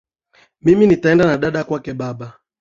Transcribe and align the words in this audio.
Mimi 0.61 0.87
nitaenda 0.87 1.25
na 1.27 1.37
dada 1.37 1.63
kwake 1.63 1.93
baba 1.93 2.33